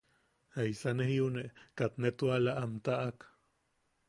Jaisa 0.55 0.91
ne 0.93 1.05
jiune... 1.11 1.43
katne 1.77 2.09
tuala 2.17 2.51
am 2.63 2.73
taʼak. 2.85 3.17